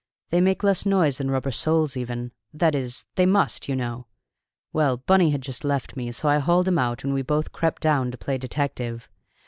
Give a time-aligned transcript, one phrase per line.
[0.31, 4.07] They make less noise than rubber soles even that is, they must, you know!
[4.73, 7.83] Well, Bunny had just left me, so I hauled him out and we both crept
[7.83, 9.07] down to play detective.